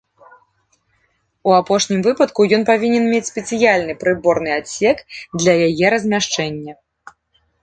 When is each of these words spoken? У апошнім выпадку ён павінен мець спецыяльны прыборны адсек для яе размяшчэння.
У 1.49 1.51
апошнім 1.61 2.01
выпадку 2.07 2.41
ён 2.57 2.65
павінен 2.71 3.05
мець 3.11 3.27
спецыяльны 3.31 3.93
прыборны 4.05 4.49
адсек 4.59 4.97
для 5.41 5.53
яе 5.69 5.85
размяшчэння. 5.97 6.73